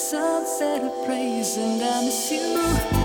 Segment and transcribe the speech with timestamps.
[0.00, 2.99] sunset, of praise, and I miss you.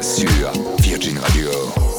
[0.00, 1.91] Sur Virgin Radio.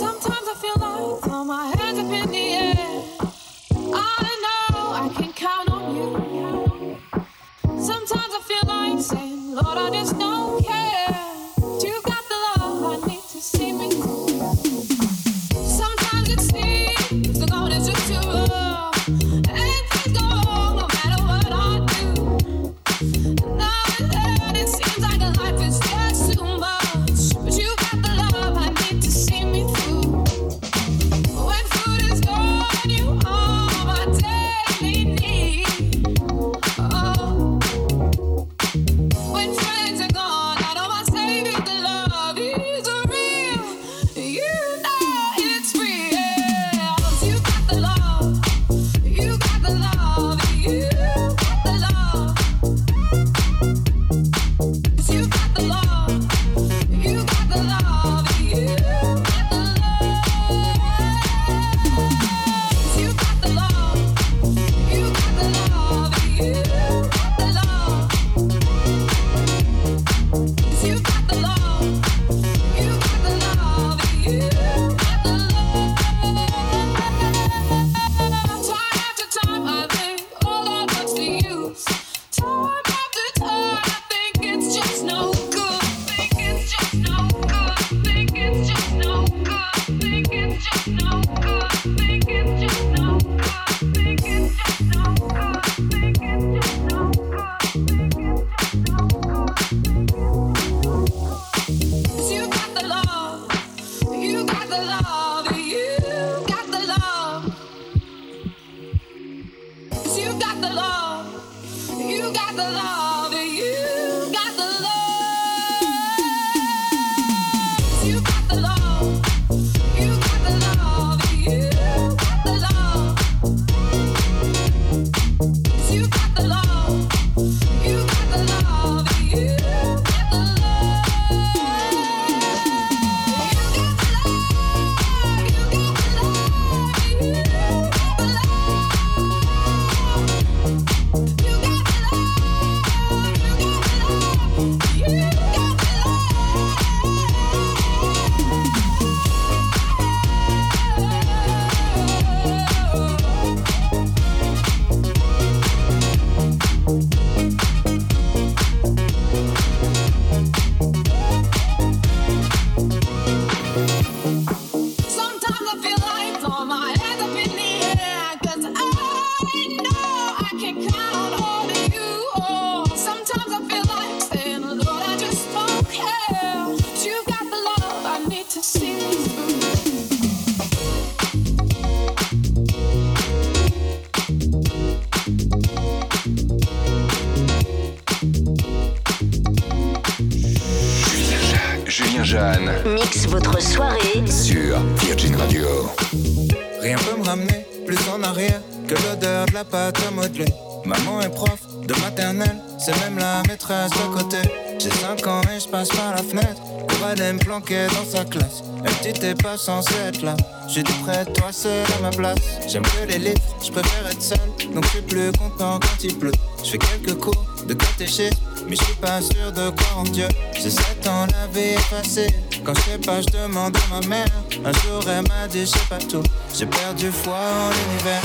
[209.53, 210.35] Pas censé être là.
[210.67, 212.39] Dit près toi seul à ma place.
[212.67, 214.39] J'aime que les livres, je préfère être seul.
[214.73, 216.31] Donc je suis plus content quand il pleut.
[216.63, 218.35] Je fais quelques cours de catéchisme,
[218.67, 220.27] mais je suis pas sûr de croire en Dieu.
[220.55, 222.33] J'ai 7 ans, la vie est passée.
[222.63, 224.25] Quand je sais pas, je demande à ma mère.
[224.65, 226.23] Un jour, elle m'a dit, je sais pas tout.
[226.55, 228.23] J'ai perdu foi en l'univers.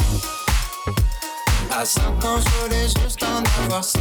[1.71, 4.01] À 5 ans, je voulais juste en avoir 5.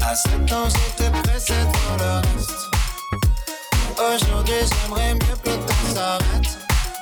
[0.00, 2.69] À 7 ans, j'étais pressé de voir le reste.
[4.00, 6.59] Aujourd'hui, j'aimerais mieux que le temps s'arrête.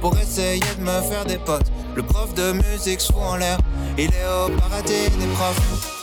[0.00, 1.70] pour essayer de me faire des potes.
[1.94, 3.58] Le prof de musique se en l'air,
[3.96, 5.94] il est au paradis des profs.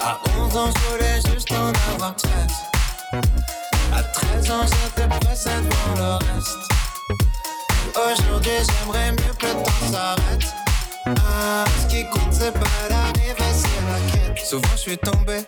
[0.00, 2.32] À 11 ans, je voulais juste en avoir 13.
[3.94, 6.58] À 13 ans, j'étais pressé devant le reste.
[7.96, 10.54] Aujourd'hui, j'aimerais mieux que le temps s'arrête.
[11.06, 14.46] Ah, ce qui compte, c'est pas l'arrivée, c'est la quête.
[14.46, 15.40] Souvent, je suis tombé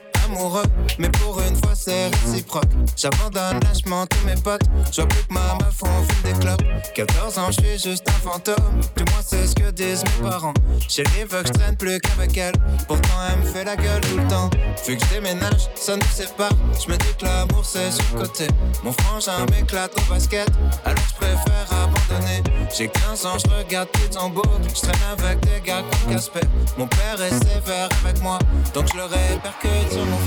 [0.98, 2.70] mais pour une fois c'est réciproque.
[2.96, 6.62] J'abandonne lâchement tous mes potes, je plus que ma meuf on fume des clopes.
[6.94, 10.54] 14 ans, je suis juste un fantôme, du moins c'est ce que disent mes parents.
[10.88, 12.54] Chérie veut que je traîne plus qu'avec elle,
[12.86, 14.50] pourtant elle me fait la gueule tout le temps.
[14.86, 18.22] Vu que je déménage, ça nous sépare, je me dis que l'amour c'est sur le
[18.22, 18.46] côté.
[18.84, 20.48] Mon frangin m'éclate au basket,
[20.84, 22.42] alors je préfère abandonner.
[22.76, 26.40] J'ai 15 ans, je regarde Pizambourg, je traîne avec des gars comme Casper.
[26.78, 28.38] Mon père est sévère avec moi,
[28.74, 30.19] donc je le répercute sur mon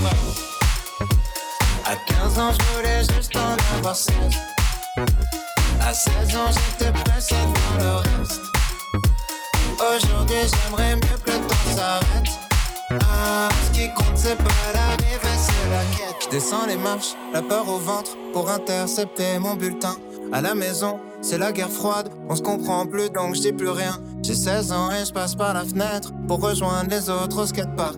[1.86, 4.16] À 15 ans, je voulais juste en avoir 16.
[5.82, 8.42] À 16 ans, j'étais pressé de le reste.
[9.76, 12.30] Aujourd'hui, j'aimerais mieux que le temps s'arrête.
[12.92, 16.24] Ah, ce qui compte, c'est pas l'arrivée, c'est la quête.
[16.24, 19.96] Je descends les marches, la peur au ventre pour intercepter mon bulletin.
[20.32, 23.70] À la maison, c'est la guerre froide, on se comprend plus donc je dis plus
[23.70, 24.00] rien.
[24.24, 27.98] J'ai 16 ans et je passe par la fenêtre pour rejoindre les autres au skatepark.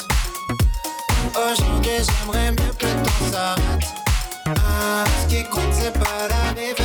[1.33, 3.85] Aujourd'hui, j'aimerais mieux que le s'arrête.
[4.47, 6.81] Ah, ce qui compte, c'est pas la quête.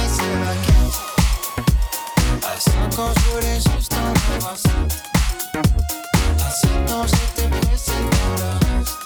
[2.42, 4.70] À 5 ans, je voulais juste en avoir 7.
[5.54, 7.60] À 7 ans, j'étais pour
[8.36, 8.98] le reste.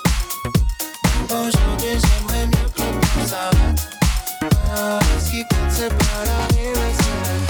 [1.31, 3.81] Aujourd'hui, j'aimerais mieux que le s'arrête.
[4.77, 7.50] Ah, ce qui compte, c'est pas l'arrivée, c'est la quête.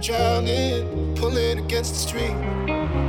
[0.00, 2.36] drowning, pulling against the stream,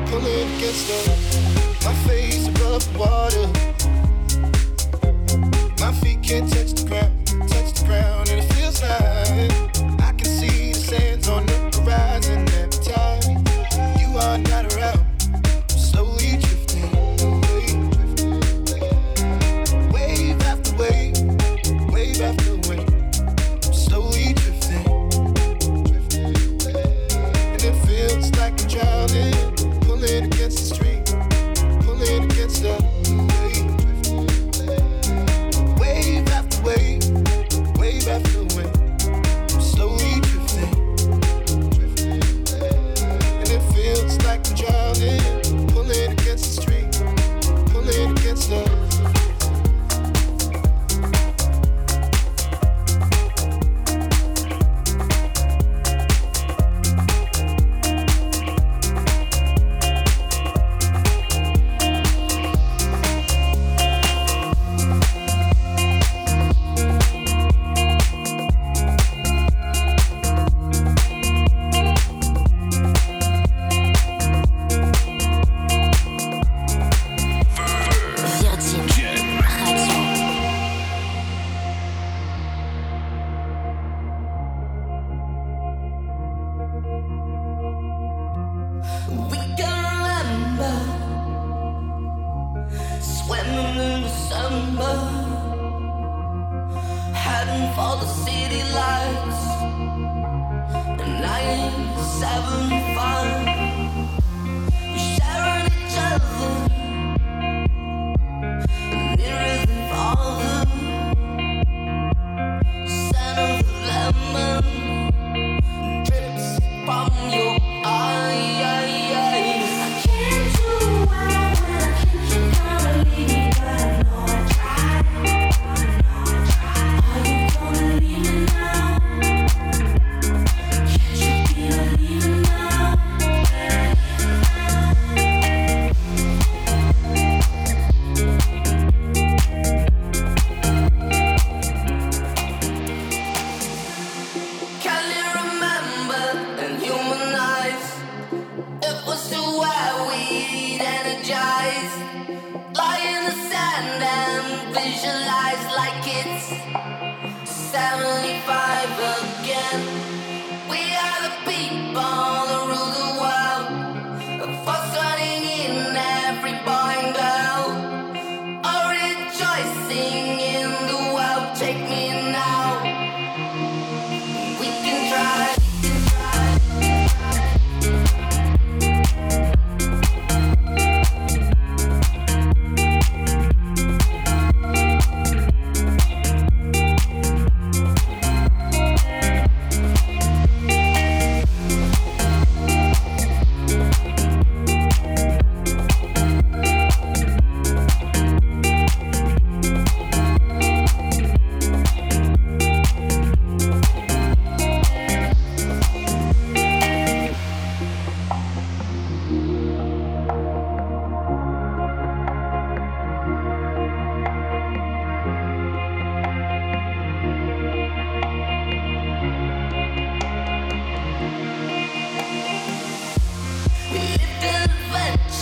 [0.07, 3.47] pulling against the my face above the water.
[5.79, 9.60] My feet can't touch the ground, touch the ground, and it feels like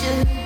[0.10, 0.38] again.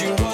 [0.00, 0.25] you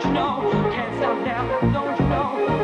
[0.00, 0.70] Don't you know?
[0.72, 1.60] Can't stop now.
[1.72, 2.59] Don't you know?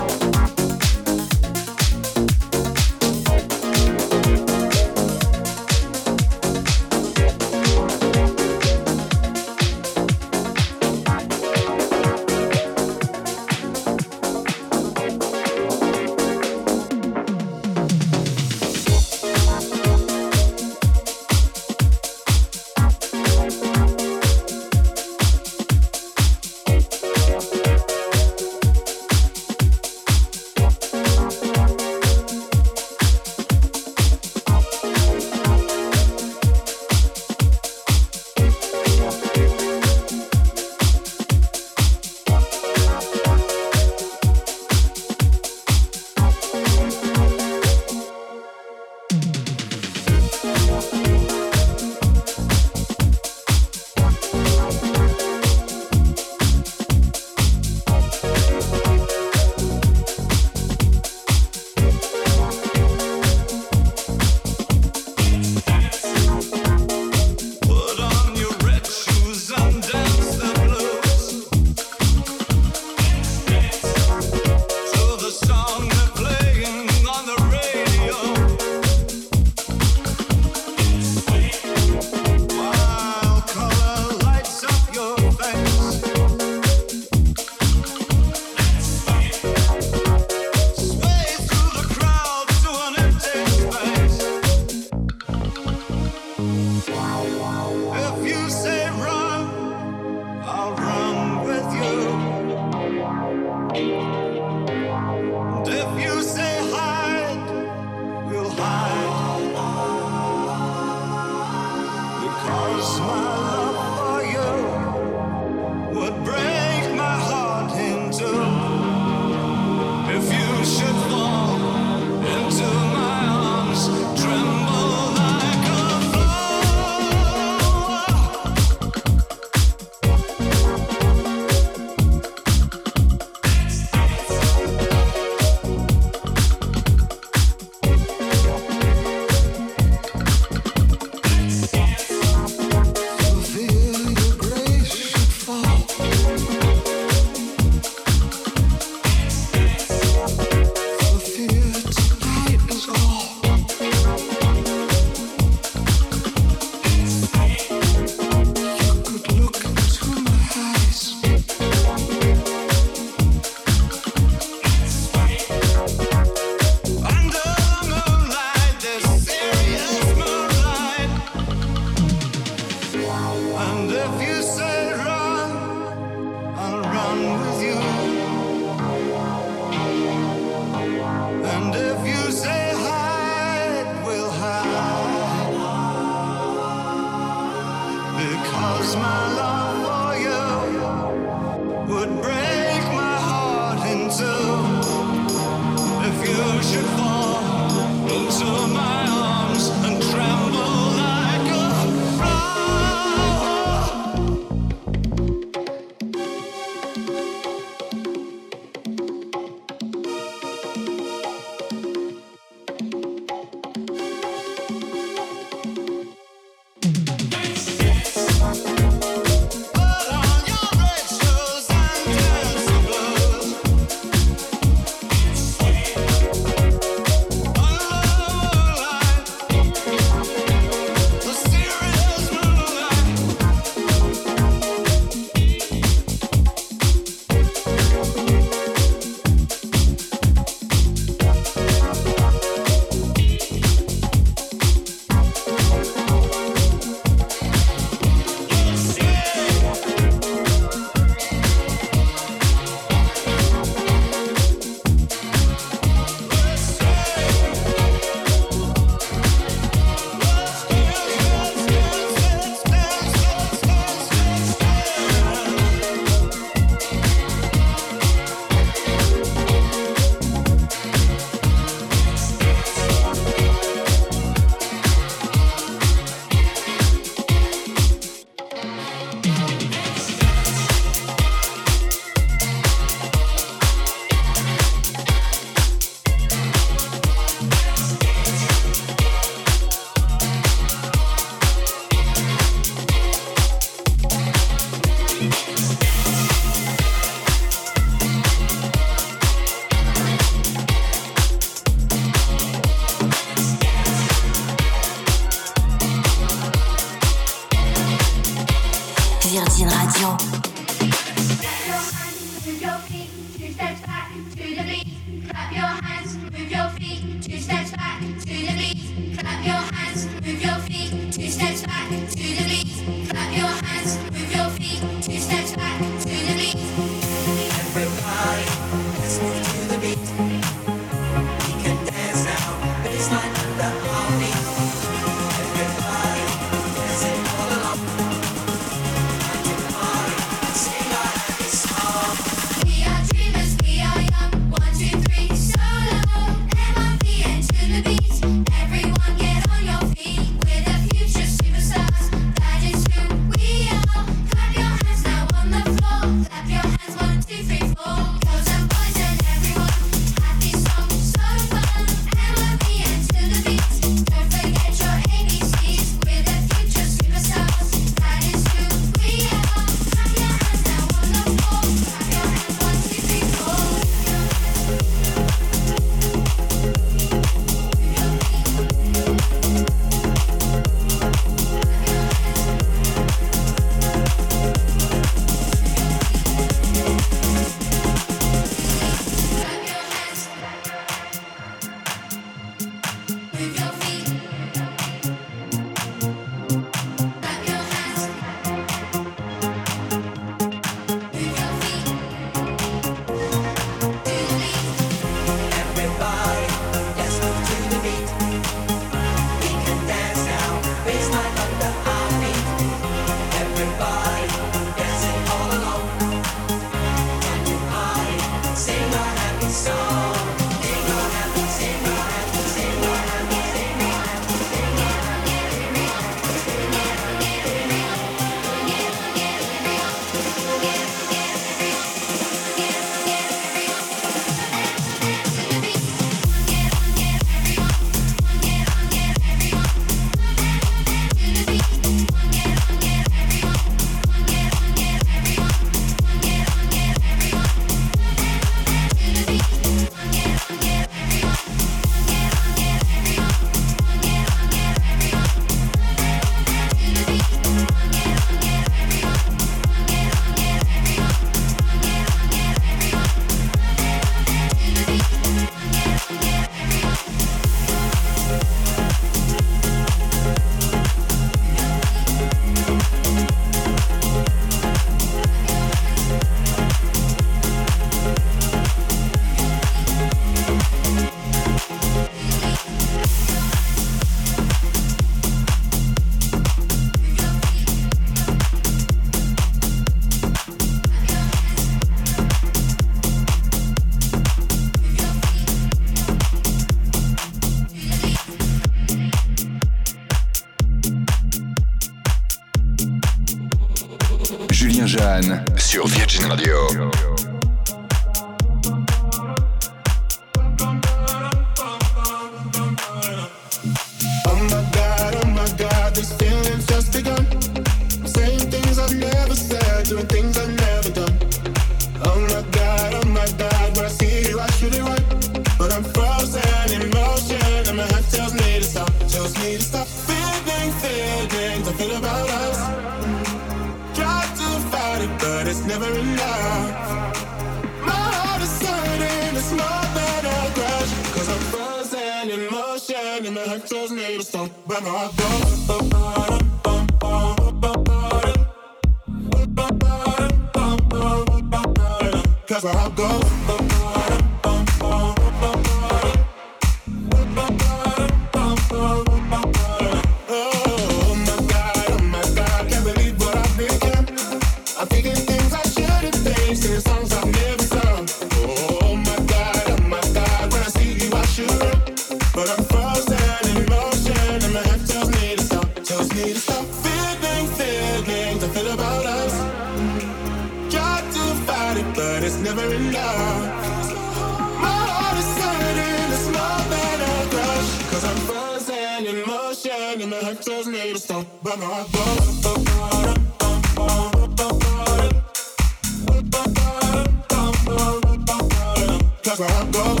[599.41, 600.00] passado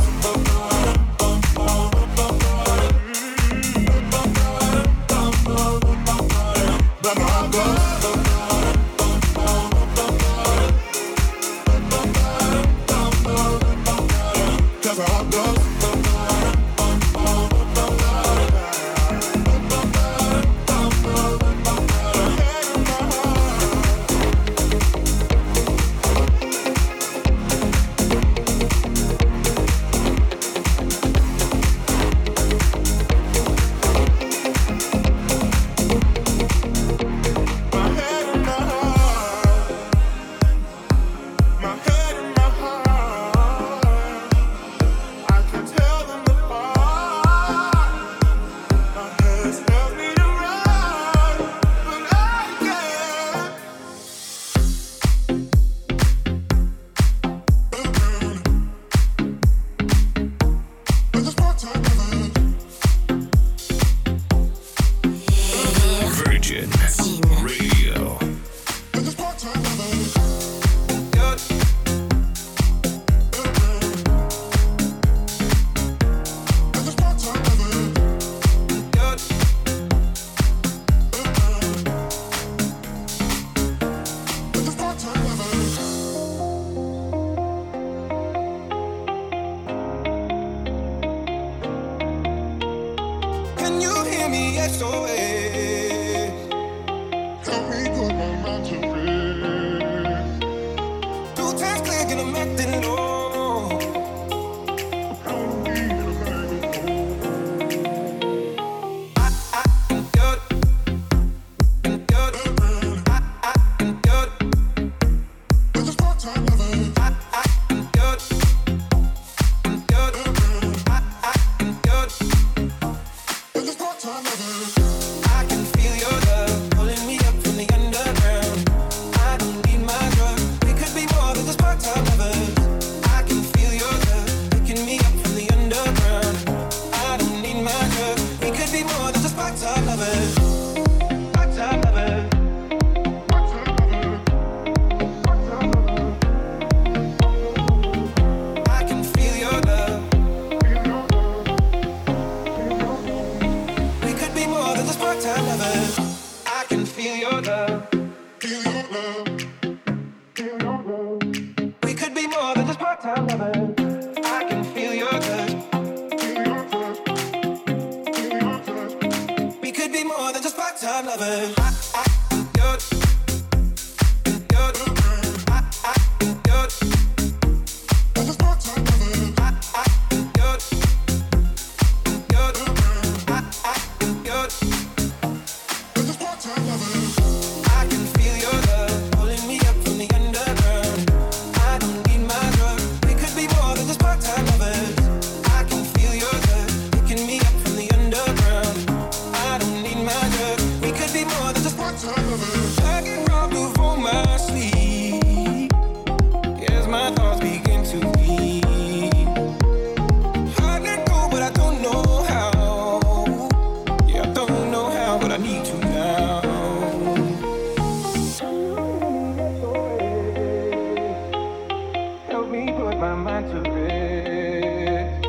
[223.01, 225.23] my mind to it.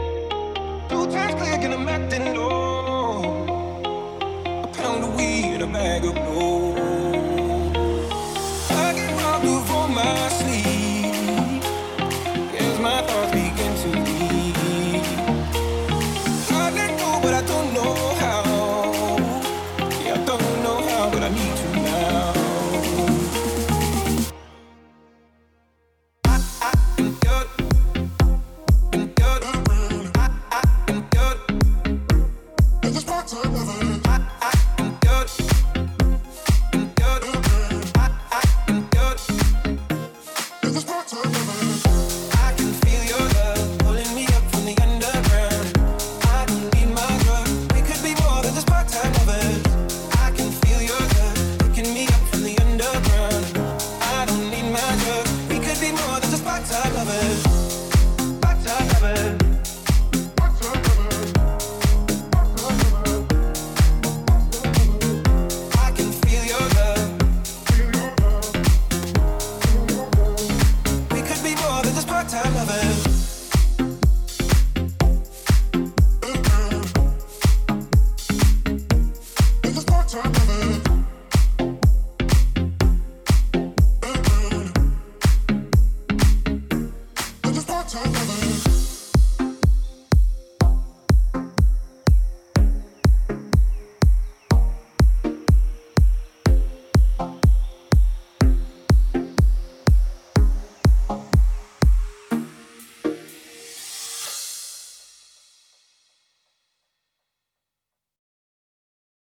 [0.90, 2.02] Two times clear, get a Mac,
[2.34, 2.48] no.
[4.64, 6.61] A pound of weed, a bag of gold.